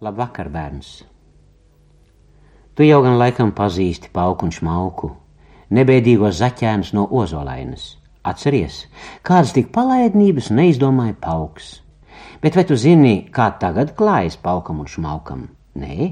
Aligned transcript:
Labvakar, 0.00 0.48
bērns! 0.48 1.02
Tu 2.74 2.86
jau 2.86 3.02
gan 3.02 3.18
laikam 3.18 3.50
pazīsti 3.50 4.08
pauku 4.14 4.46
un 4.46 4.54
šmauku, 4.54 5.10
nebēdīgos 5.74 6.38
zaķēnus 6.38 6.94
no 6.94 7.08
ozolainas. 7.10 7.96
Atceries, 8.22 8.86
kādas 9.26 9.52
tik 9.58 9.74
palaidnības 9.74 10.52
neizdomāja 10.54 11.18
pauks. 11.18 11.80
Bet 12.42 12.56
vai 12.56 12.64
tu 12.68 12.76
zini, 12.76 13.28
kā 13.32 13.50
tagad 13.60 13.94
klājas 13.98 14.38
paukam 14.40 14.80
un 14.80 14.88
šmaukam? 14.88 15.46
Nē, 15.80 16.10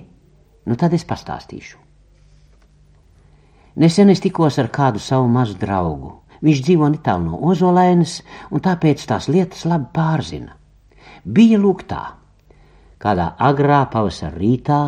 nu 0.69 0.77
tad 0.79 0.95
es 0.95 1.07
pastāstīšu. 1.09 1.79
Nesen 3.79 4.11
es 4.11 4.21
tikos 4.21 4.59
ar 4.59 4.71
kādu 4.75 4.99
savu 5.03 5.29
mazu 5.31 5.55
draugu. 5.59 6.17
Viņš 6.43 6.63
dzīvo 6.67 6.89
netālu 6.93 7.31
no 7.31 7.41
ozolainas, 7.51 8.21
un 8.51 8.63
tāpēc 8.63 9.03
tās 9.11 9.29
lietas 9.31 9.65
labi 9.67 9.91
pārzina. 9.95 10.55
Bija 11.25 11.59
lūk 11.59 11.85
tā. 11.91 12.05
Kādā 12.99 13.33
agrā 13.39 13.85
pavasara 13.91 14.39
rītā 14.39 14.83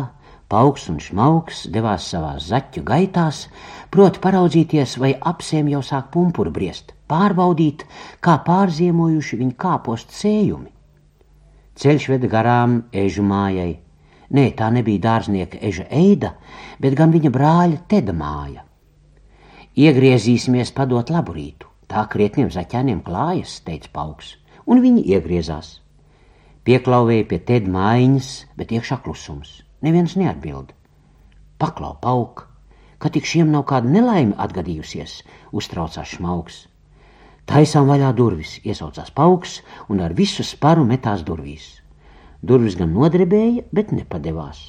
Pauks 0.51 0.89
un 0.91 0.97
Šmauks 0.99 1.61
devās 1.71 2.09
savās 2.11 2.49
zaķu 2.51 2.81
gaitās, 2.83 3.45
proti 3.87 4.19
paraudzīties, 4.19 4.97
vai 4.99 5.13
apsēm 5.31 5.69
jau 5.71 5.79
sāk 5.79 6.09
pumpuru 6.11 6.51
briest, 6.51 6.91
pārbaudīt, 7.07 7.85
kā 8.19 8.35
pārziemojuši 8.43 9.39
viņa 9.39 9.55
kāpostu 9.63 10.17
sējumi. 10.17 10.70
Ceļš 11.79 12.07
veda 12.11 12.27
garām 12.31 12.81
ežu 12.91 13.23
mājai. 13.23 13.79
Nē, 14.31 14.45
tā 14.55 14.69
nebija 14.71 15.03
dārznieka 15.03 15.59
eža 15.67 15.85
eida, 15.91 16.33
bet 16.79 16.95
gan 16.99 17.11
viņa 17.11 17.31
brāļa 17.31 17.81
Teda 17.91 18.15
māja. 18.15 18.63
Iegriezīsimies 19.75 20.71
padot 20.75 21.09
labu 21.11 21.35
rītu, 21.35 21.67
tā 21.87 22.03
krietniem 22.11 22.51
zaķēniem 22.51 23.01
klājas, 23.07 23.59
teica 23.63 23.91
Pauks, 23.93 24.35
un 24.67 24.83
viņi 24.83 25.03
iegriezās. 25.15 25.79
Pieklauvēja 26.67 27.27
pie 27.27 27.39
tēda 27.47 27.71
mājiņas, 27.73 28.31
bet 28.59 28.71
iekšā 28.75 28.99
klusums. 29.03 29.61
Neviens 29.81 30.13
neatbild. 30.19 30.75
Paklau 31.57 31.95
pauk, 32.03 32.45
ka 33.01 33.09
tik 33.09 33.25
šiem 33.25 33.49
nav 33.51 33.65
kāda 33.71 33.89
nelaime 33.89 34.35
atgadījusies, 34.37 35.21
uztraucās 35.51 36.17
šmauks. 36.17 36.67
Taisām 37.49 37.89
vaļā 37.89 38.11
durvis, 38.15 38.59
iesaucās 38.63 39.11
pauks 39.15 39.59
un 39.89 40.01
ar 40.05 40.13
visu 40.17 40.43
sparu 40.45 40.85
metās 40.87 41.23
durvīs. 41.27 41.81
Durvis 42.41 42.77
gan 42.77 42.93
nodrebēja, 42.93 43.65
bet 43.73 43.91
nepadevās. 43.93 44.61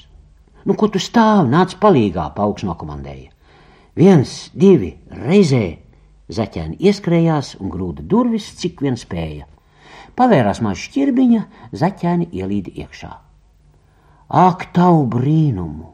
Nu, 0.64 0.74
ko 0.78 0.88
tu 0.92 1.00
stāv, 1.02 1.46
nāc 1.50 1.74
palīgā, 1.82 2.28
pauks 2.36 2.66
nokomandēja. 2.66 3.30
Viens, 3.98 4.50
divi, 4.54 4.94
reizē! 5.10 5.78
Zaķēni 6.32 6.78
ieskrējās 6.80 7.56
un 7.60 7.72
grūda 7.72 8.04
durvis, 8.08 8.46
cik 8.56 8.80
vien 8.84 8.96
spēja. 8.96 9.48
Pavērās 10.16 10.62
maza 10.64 10.80
šķirbiņa, 10.80 11.42
zaķēni 11.76 12.30
ielīda 12.32 12.72
iekšā. 12.84 13.10
Ak, 14.42 14.70
tavu 14.72 15.04
brīnumu! 15.12 15.90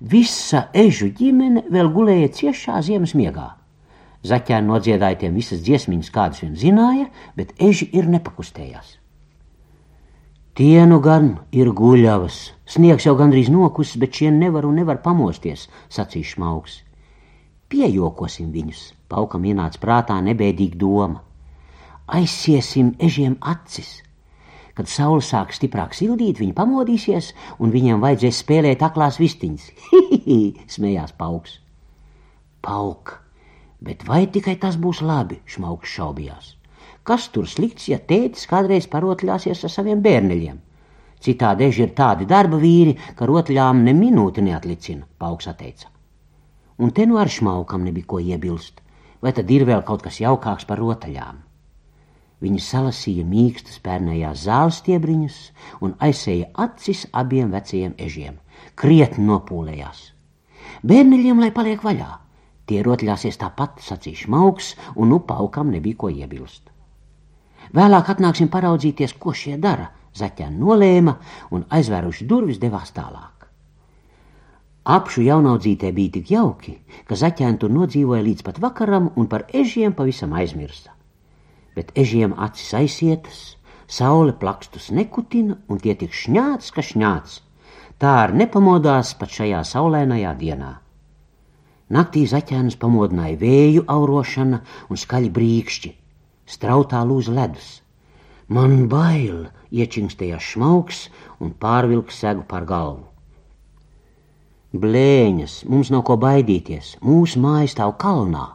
Visa 0.00 0.66
ežu 0.74 1.08
ģimene 1.14 1.62
vēl 1.72 1.92
gulēja 1.94 2.32
ciešā 2.40 2.80
ziemas 2.84 3.14
miegā. 3.16 3.54
Zaķēni 4.26 4.70
nodziedāja 4.70 5.20
tiem 5.22 5.36
visas 5.38 5.60
dziesmiņas, 5.66 6.12
kādas 6.14 6.42
vien 6.44 6.54
zināja, 6.58 7.10
bet 7.36 7.52
eži 7.62 7.88
ir 7.96 8.08
nepakustējās. 8.10 8.96
Tie 10.56 10.86
nu 10.88 11.02
gan 11.04 11.34
ir 11.52 11.68
guļavas, 11.76 12.40
sniegs 12.64 13.04
jau 13.06 13.14
gandrīz 13.18 13.52
nokusis, 13.52 14.00
bet 14.00 14.16
šie 14.16 14.32
nevar 14.32 14.64
un 14.64 14.80
nevar 14.80 15.02
pamosties, 15.04 15.68
sacīja 15.92 16.32
šmauks. 16.32 16.80
Piejokosim 17.68 18.50
viņus, 18.54 18.88
paukam 19.12 19.44
ienāca 19.44 19.82
prātā 19.82 20.16
nebēdīga 20.24 20.80
doma 20.80 21.26
aizsiesim 22.06 22.94
ežiem 23.02 23.36
acis. 23.40 24.02
Kad 24.76 24.90
saule 24.92 25.22
sāk 25.24 25.54
stiprāk 25.56 25.94
sildīt, 25.96 26.40
viņi 26.40 26.54
pamodīsies, 26.56 27.30
un 27.58 27.72
viņiem 27.72 28.02
vajadzēs 28.02 28.42
spēlēt 28.44 28.84
aklās 28.84 29.18
vistiņas. 29.20 29.70
Hihihi, 29.90 30.66
smējās 30.70 31.14
pauks. 31.16 31.58
Pauk, 32.66 33.16
bet 33.80 34.04
vai 34.08 34.26
tikai 34.26 34.56
tas 34.60 34.76
būs 34.76 35.02
labi, 35.02 35.40
šmauks 35.46 35.96
šaubījās. 35.96 36.54
Kas 37.06 37.28
tur 37.30 37.46
slikts, 37.46 37.88
ja 37.88 37.98
tētis 37.98 38.48
kādreiz 38.50 38.88
parotļāsies 38.90 39.64
ar 39.64 39.72
saviem 39.72 40.00
bērneļiem? 40.02 40.58
Citādi 41.22 41.66
eži 41.68 41.86
ir 41.86 41.92
tādi 41.96 42.26
darba 42.28 42.58
vīri, 42.60 42.96
ka 43.16 43.28
rotļām 43.28 43.84
ne 43.86 43.94
minūti 43.96 44.42
neatlicina, 44.42 45.06
pauks 45.18 45.48
atteica. 45.52 45.88
Un 46.78 46.90
te 46.92 47.06
nu 47.06 47.16
ar 47.18 47.30
šmaukam 47.32 47.86
nebija 47.86 48.10
ko 48.10 48.20
iebilst, 48.20 48.82
vai 49.22 49.32
tad 49.32 49.50
ir 49.50 49.64
vēl 49.68 49.84
kaut 49.86 50.02
kas 50.04 50.20
jaukāks 50.20 50.66
par 50.68 50.82
rotaļām? 50.82 51.40
Viņa 52.44 52.60
salasīja 52.60 53.24
mīkstas 53.24 53.78
pērnējās 53.86 54.42
zāles 54.44 54.82
stiebriņus 54.82 55.38
un 55.86 55.94
aizsēja 56.04 56.50
acis 56.66 57.06
abiem 57.16 57.54
vecajiem 57.54 57.94
ežiem. 57.96 58.36
Krietni 58.76 59.24
nopūlējās. 59.24 60.02
Bērniļiem 60.84 61.40
lai 61.40 61.48
paliek 61.56 61.80
vaļā. 61.86 62.10
Tie 62.66 62.80
rotļāsies 62.82 63.38
tāpat, 63.38 63.78
sacīja 63.82 64.24
šmauks, 64.24 64.72
un 64.96 65.12
nu 65.14 65.20
paukam 65.28 65.70
nebija 65.70 66.00
ko 66.02 66.10
iebilst. 66.10 66.72
Vēlāk 67.76 68.10
atnāksim 68.14 68.50
paraudzīties, 68.50 69.16
ko 69.18 69.34
šie 69.34 69.56
dara. 69.58 69.92
Zaķēni 70.16 70.58
nolēma 70.58 71.16
un 71.52 71.66
aizvēruši 71.76 72.26
durvis 72.26 72.58
devās 72.62 72.94
tālāk. 72.96 73.46
Apšu 74.96 75.26
jaunaudzītē 75.26 75.92
bija 75.92 76.16
tik 76.16 76.30
jauki, 76.32 76.78
ka 77.06 77.18
zaķēni 77.20 77.60
tur 77.60 77.74
nodzīvoja 77.74 78.24
līdz 78.24 78.46
pat 78.46 78.60
vakaram 78.62 79.10
un 79.16 79.28
par 79.28 79.44
ežiem 79.52 79.92
pavisam 79.98 80.32
aizmirsa 80.32 80.96
bet 81.76 81.92
ežiem 81.94 82.32
acis 82.40 82.72
aizietas, 82.74 83.40
saule 83.86 84.32
plakstus 84.32 84.88
nekutina 84.98 85.58
un 85.68 85.82
tie 85.82 85.94
tik 86.00 86.16
šņāts, 86.16 86.72
ka 86.72 86.84
šņāts. 86.90 87.42
Tā 88.00 88.12
ar 88.24 88.32
nepamodās 88.36 89.12
pat 89.20 89.32
šajā 89.36 89.60
saulēnajā 89.68 90.32
dienā. 90.40 90.72
Naktī 91.86 92.24
zaķēnus 92.26 92.74
pamodināja 92.82 93.36
vēju 93.38 93.84
aurošana 93.86 94.58
un 94.90 94.98
skaļi 94.98 95.28
brīkšķi, 95.30 95.90
strautā 96.50 97.04
lūza 97.06 97.34
ledus. 97.36 97.68
Man 98.50 98.88
bail, 98.90 99.46
iečingstēja 99.70 100.40
šmauks 100.42 101.04
un 101.38 101.52
pārvilka 101.54 102.14
segu 102.14 102.42
par 102.48 102.66
galvu. 102.66 103.06
Blēņas, 104.74 105.60
mums 105.70 105.92
nav 105.94 106.02
ko 106.08 106.16
baidīties, 106.18 106.96
mūsu 107.06 107.38
mājas 107.40 107.76
stāv 107.76 107.94
kalnā, 108.02 108.48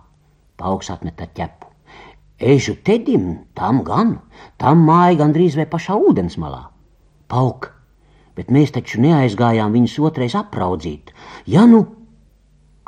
pauks 0.60 0.92
atmeta 0.92 1.30
ķepu. 1.32 1.72
Ežu 2.52 2.76
tedim, 2.84 3.48
tam 3.56 3.80
gan, 3.88 4.18
tam 4.60 4.84
māja 4.90 5.22
gandrīz 5.24 5.56
vai 5.56 5.70
pašā 5.72 5.96
ūdens 5.96 6.36
malā. 6.42 6.66
Pauk, 7.32 7.70
bet 8.36 8.52
mēs 8.52 8.76
taču 8.76 9.00
neaizgājām 9.02 9.72
viņus 9.72 10.00
otrais 10.04 10.36
apraudzīt. 10.36 11.14
Ja 11.48 11.64
nu, 11.70 11.86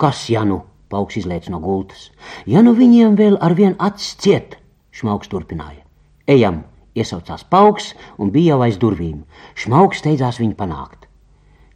kas 0.03 0.25
ja 0.27 0.43
nu, 0.43 0.59
pauks 0.91 1.15
izlēc 1.21 1.47
no 1.53 1.61
gultas, 1.63 2.09
ja 2.43 2.59
nu 2.65 2.73
viņiem 2.75 3.15
vēl 3.15 3.37
ar 3.39 3.55
vien 3.55 3.77
acis 3.79 4.17
ciet, 4.19 4.57
šmauks 4.91 5.31
turpināja. 5.31 5.79
Ejam, 6.27 6.57
iesaucās 6.99 7.45
pauks 7.47 7.93
un 8.19 8.33
bija 8.35 8.53
jau 8.53 8.65
aiz 8.65 8.79
durvīm. 8.81 9.21
Šmauks 9.55 10.01
steidzās 10.03 10.41
viņu 10.41 10.57
panākt. 10.59 11.07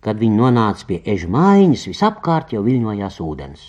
Kad 0.04 0.20
viņi 0.20 0.42
nonāca 0.42 0.90
pie 0.90 1.00
ežu 1.16 1.32
mājiņas, 1.32 1.88
visapkārt 1.94 2.52
jau 2.56 2.66
viļņojās 2.68 3.22
ūdens. 3.24 3.64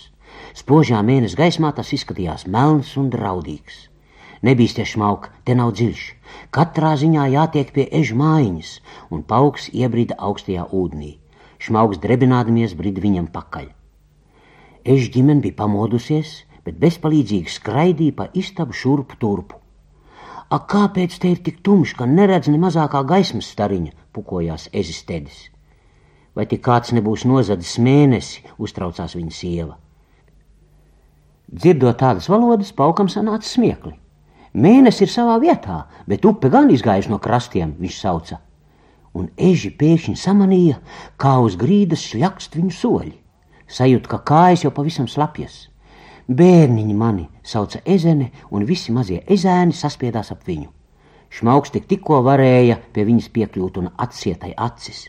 Spožā 0.59 0.99
mēneša 1.07 1.39
gaismā 1.39 1.71
tas 1.79 1.93
izskatījās 1.95 2.45
melns 2.51 2.91
un 2.99 3.07
draudīgs. 3.15 3.87
Nebīsties 4.43 4.93
šmauka, 4.97 5.31
te 5.47 5.55
nav 5.55 5.71
dziļš. 5.79 6.03
Katrā 6.55 6.93
ziņā 6.99 7.31
jātiek 7.33 7.73
pie 7.75 7.87
eža 8.03 8.19
mājiņas, 8.19 8.75
un 9.11 9.23
pauks 9.23 9.71
iebrida 9.71 10.19
augstajā 10.19 10.67
ūdenī. 10.75 11.17
Šmauks 11.63 12.03
drebinādamies 12.03 12.75
brida 12.75 13.07
viņam 13.07 13.31
pakaļ. 13.35 13.78
Eža 14.89 15.11
ģimene 15.13 15.43
bija 15.43 15.53
pamodusies, 15.59 16.29
bet 16.65 16.79
bezpalīdzīgi 16.81 17.51
skraidīja 17.53 18.15
pa 18.17 18.25
istabu 18.41 18.73
šurpu 18.73 19.19
turpu. 19.21 19.59
Ak, 20.49 20.65
kāpēc 20.71 21.17
te 21.21 21.29
ir 21.29 21.43
tik 21.45 21.59
tumšs, 21.61 21.93
ka 21.99 22.07
neredz 22.09 22.49
ne 22.49 22.57
mazākā 22.57 23.03
gaismas 23.11 23.51
stariņa, 23.53 23.93
pukojās 24.17 24.65
ezistedis. 24.73 25.43
Vai 26.33 26.47
tik 26.49 26.63
kāds 26.65 26.95
nebūs 26.97 27.27
nozadzis 27.29 27.75
mēnesi, 27.85 28.41
uztraucās 28.57 29.13
viņa 29.19 29.35
sieva. 29.35 29.77
Dzirdot 31.53 32.01
tādas 32.01 32.31
valodas, 32.33 32.73
paukam 32.73 33.13
sanāca 33.13 33.45
smiekli. 33.45 33.93
Mēnesis 34.57 35.05
ir 35.05 35.13
savā 35.13 35.37
vietā, 35.41 35.83
bet 36.09 36.25
upe 36.25 36.49
gan 36.49 36.73
izgājusi 36.73 37.13
no 37.13 37.21
krastiem, 37.21 37.77
viņš 37.77 38.01
sauca. 38.01 38.41
Un 39.13 39.29
eži 39.37 39.69
pēkšņi 39.77 40.17
samanīja, 40.17 40.81
kā 41.21 41.37
uz 41.45 41.61
grīdas 41.61 42.09
šļakst 42.09 42.57
viņu 42.57 42.77
soļi. 42.81 43.17
Sajūt, 43.69 44.07
ka 44.09 44.17
kājas 44.25 44.65
jau 44.65 44.71
pavisam 44.73 45.07
slapjas. 45.07 45.67
Bērniņi 46.29 46.95
mani 46.97 47.27
sauca 47.43 47.81
ezene, 47.85 48.31
un 48.49 48.65
visi 48.65 48.93
mazie 48.93 49.21
ezēni 49.29 49.73
saspiedās 49.73 50.31
ap 50.33 50.43
viņu. 50.45 50.69
Šmauks 51.29 51.73
tik 51.73 51.85
tikko 51.89 52.23
varēja 52.25 52.79
pie 52.93 53.05
viņas 53.05 53.29
piekļūt 53.33 53.77
un 53.81 53.91
atsietai 53.97 54.55
acis. 54.57 55.07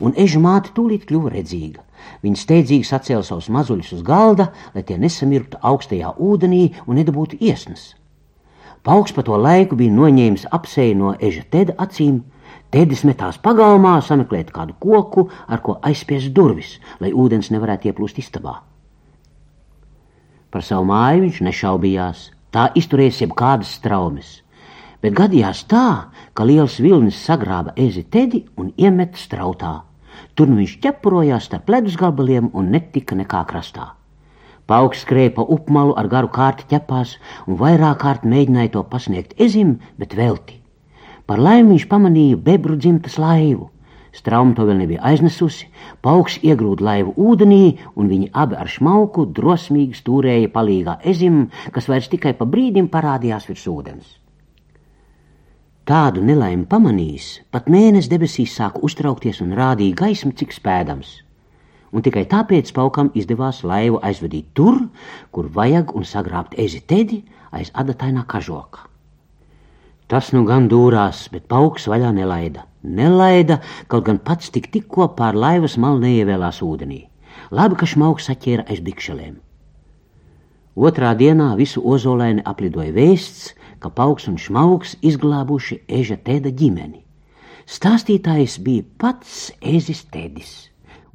Un 0.00 0.12
eža 0.20 0.40
māte 0.42 0.72
tūlīt 0.76 1.06
kļuva 1.08 1.32
redzīga. 1.32 1.84
Viņa 2.24 2.40
steidzīgi 2.40 2.88
sacēla 2.88 3.24
savus 3.24 3.48
mazuļus 3.48 3.92
uz 3.96 4.02
galda, 4.04 4.50
lai 4.74 4.82
tie 4.84 4.98
nesamirktu 5.00 5.60
augstajā 5.62 6.12
ūdenī 6.20 6.64
un 6.84 7.00
nedabūtu 7.00 7.40
iesnas. 7.40 7.94
Pauks 8.84 9.14
pa 9.16 9.24
to 9.24 9.38
laiku 9.40 9.78
bija 9.80 9.94
noņēmis 9.96 10.50
apseju 10.52 10.96
no 11.00 11.14
eža 11.16 11.46
teda 11.50 11.76
acīm. 11.80 12.20
Tēdis 12.74 13.04
metās 13.06 13.36
pagalmā 13.38 14.00
sameklēt 14.02 14.48
kādu 14.50 14.74
koku, 14.82 15.28
ar 15.46 15.60
ko 15.62 15.76
aizspiest 15.86 16.32
durvis, 16.34 16.72
lai 16.98 17.12
ūdens 17.14 17.52
nevarētu 17.54 17.86
ieplūst 17.86 18.16
istabā. 18.18 18.54
Par 20.50 20.64
savu 20.66 20.88
māju 20.88 21.20
viņš 21.22 21.38
nešaubījās, 21.46 22.24
tā 22.50 22.64
izturēs 22.74 23.20
jebkādas 23.22 23.76
straumes. 23.78 24.32
Bet 24.98 25.14
gadījās 25.20 25.60
tā, 25.70 26.10
ka 26.34 26.46
liels 26.50 26.80
vilnis 26.82 27.20
sagrāba 27.28 27.76
ezi 27.78 28.02
tedi 28.16 28.42
un 28.58 28.74
iemeta 28.74 29.22
strautā. 29.22 29.76
Tur 30.34 30.50
nu 30.50 30.58
viņš 30.64 30.74
ķepurojās 30.82 31.46
starp 31.46 31.70
ledus 31.76 31.94
gabaliem 32.02 32.50
un 32.58 32.74
netika 32.74 33.14
nekā 33.14 33.44
krastā. 33.54 33.92
Pauks 34.66 35.06
skrēja 35.06 35.36
pa 35.38 35.46
upmalu 35.46 35.94
ar 35.94 36.10
garu 36.10 36.34
kārti 36.40 36.66
ķepās 36.74 37.14
un 37.46 37.62
vairāk 37.62 38.02
kārt 38.02 38.26
mēģināja 38.26 38.74
to 38.74 38.86
pasniegt 38.90 39.38
ezim, 39.38 39.76
bet 39.94 40.18
velti. 40.18 40.63
Par 41.24 41.40
laimi 41.40 41.74
viņš 41.74 41.86
pamanīja 41.88 42.40
bebru 42.46 42.76
dzimtas 42.76 43.16
laivu. 43.20 43.70
Strauma 44.14 44.54
to 44.54 44.66
vēl 44.68 44.76
nebija 44.78 45.02
aiznesusi, 45.08 45.66
pauks 46.04 46.36
iegrūda 46.46 46.84
laivu 46.86 47.14
ūdenī, 47.18 47.78
un 47.98 48.10
viņi 48.12 48.28
abi 48.42 48.58
ar 48.60 48.70
šmauku 48.70 49.24
drosmīgi 49.38 49.98
stūrēja 49.98 50.52
palīgā 50.54 51.00
ezim, 51.12 51.48
kas 51.74 51.88
vairs 51.90 52.06
tikai 52.12 52.34
pa 52.38 52.46
brīdim 52.46 52.86
parādījās 52.92 53.48
virs 53.50 53.66
ūdens. 53.72 54.12
Tādu 55.84 56.22
nelaimi 56.24 56.68
pamanījis, 56.68 57.26
pat 57.52 57.66
mēnesis 57.72 58.12
debesīs 58.12 58.54
sāka 58.60 58.84
uztraukties 58.86 59.42
un 59.44 59.52
rādīja 59.58 59.98
gaismu, 60.04 60.32
cik 60.38 60.54
spēdams. 60.54 61.18
Un 61.92 62.04
tikai 62.06 62.24
tāpēc 62.30 62.70
paukam 62.76 63.10
izdevās 63.18 63.64
laivu 63.66 64.00
aizvedīt 64.04 64.54
tur, 64.54 64.80
kur 65.34 65.50
vajag 65.58 65.92
un 65.98 66.06
sagrābt 66.08 66.56
ezi 66.58 66.80
tedi 66.86 67.24
aiz 67.52 67.74
adatainā 67.74 68.24
kažoka. 68.28 68.93
Tas 70.08 70.30
nu 70.36 70.44
gan 70.44 70.68
dūrās, 70.68 71.28
bet 71.32 71.46
pauks 71.48 71.88
vaļā 71.88 72.10
nelaida. 72.12 72.66
Nelaida, 72.84 73.60
kaut 73.88 74.04
gan 74.08 74.18
pats 74.20 74.50
tik 74.52 74.68
tikko 74.74 75.08
pār 75.16 75.36
laivas 75.38 75.78
malu 75.80 76.02
neievēlās 76.02 76.60
ūdenī. 76.64 77.06
Labi, 77.50 77.78
ka 77.80 77.88
šmauks 77.88 78.28
saķēra 78.28 78.66
aiz 78.68 78.82
bikšelēm. 78.84 79.38
Otrā 80.74 81.14
dienā 81.16 81.54
visu 81.56 81.80
ozolēni 81.80 82.44
aplidoja 82.44 82.92
vēsts, 82.92 83.54
ka 83.80 83.88
pauks 83.88 84.28
un 84.28 84.36
šmauks 84.40 84.96
izglābuši 85.06 85.80
eža 86.00 86.18
tēda 86.26 86.52
ģimeni. 86.52 87.00
Stāstītājs 87.64 88.58
bija 88.60 88.84
pats 89.00 89.52
ezis 89.62 90.02
tēdis, 90.12 90.52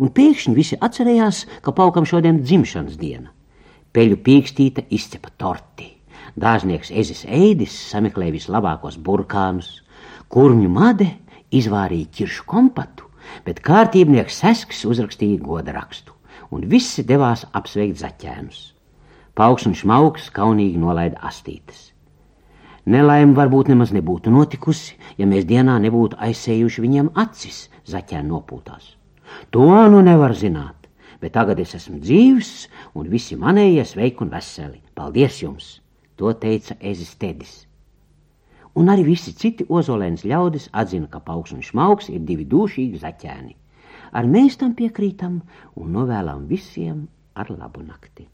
un 0.01 0.09
pēkšņi 0.15 0.55
visi 0.55 0.79
atcerējās, 0.81 1.43
ka 1.61 1.75
paukam 1.75 2.09
šodien 2.09 2.41
dzimšanas 2.41 2.97
diena. 2.97 3.29
Peļu 3.93 4.17
pīkstīte 4.25 4.87
izcepa 4.89 5.29
torti. 5.37 5.98
Dārznieks 6.37 6.91
Ezis 6.91 7.23
Eidis 7.25 7.73
sameklēja 7.89 8.35
vislabākos 8.35 8.99
burkānus, 9.01 9.79
kurņu 10.29 10.69
made 10.69 11.07
izvārīja 11.55 12.09
ķiršu 12.19 12.45
kompatu, 12.49 13.07
bet 13.45 13.61
kārtībnieks 13.65 14.41
Sesks 14.43 14.83
uzrakstīja 14.85 15.41
goda 15.41 15.73
rakstu, 15.73 16.13
un 16.53 16.67
visi 16.69 17.05
devās 17.05 17.45
apsveikt 17.53 18.01
zaķēnus. 18.01 18.59
Pauks 19.33 19.65
un 19.69 19.75
šmauks 19.77 20.29
kaunīgi 20.35 20.77
nolaida 20.81 21.21
astītes. 21.25 21.89
Nelaime 22.89 23.35
varbūt 23.37 23.69
nemaz 23.69 23.91
nebūtu 23.93 24.31
notikusi, 24.33 24.95
ja 25.17 25.27
mēs 25.29 25.45
dienā 25.49 25.77
nebūtu 25.83 26.17
aizsējuši 26.25 26.85
viņiem 26.85 27.11
acis 27.21 27.67
zaķēna 27.89 28.27
nopūtās. 28.31 28.95
To 29.53 29.67
nu 29.93 30.01
nevar 30.05 30.33
zināt, 30.37 30.89
bet 31.21 31.35
tagad 31.37 31.59
es 31.61 31.75
esmu 31.77 31.99
dzīvs 32.01 32.53
un 32.97 33.11
visi 33.11 33.37
manējie 33.37 33.85
sveiki 33.85 34.25
un 34.25 34.33
veseli. 34.33 34.81
Paldies 34.97 35.43
jums! 35.43 35.77
To 36.19 36.33
teica 36.35 36.75
Ezis 36.91 37.13
Tedis. 37.15 37.53
Un 38.79 38.91
arī 38.93 39.05
visi 39.07 39.31
citi 39.43 39.65
ozolēns 39.77 40.25
ļaudis 40.31 40.69
atzina, 40.81 41.07
ka 41.13 41.21
pauks 41.29 41.53
un 41.55 41.63
šmauks 41.65 42.09
ir 42.13 42.25
divi 42.27 42.45
dūšīgi 42.53 42.99
zaķēni. 43.03 43.55
Ar 44.11 44.27
mēs 44.35 44.57
tam 44.59 44.75
piekrītam 44.77 45.39
un 45.79 45.95
novēlam 45.95 46.45
visiem 46.51 47.07
ar 47.35 47.51
labu 47.55 47.85
nakti. 47.85 48.27